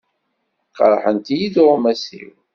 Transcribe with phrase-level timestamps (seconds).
[0.77, 2.33] Qerrḥent-iyi tuɣmas-iw.